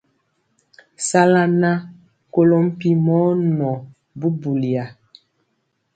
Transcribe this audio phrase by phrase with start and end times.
[1.07, 1.77] Sala nan
[2.33, 3.19] kolo mpi mɔ
[3.57, 3.73] nɔɔ
[4.19, 4.85] bubuliya.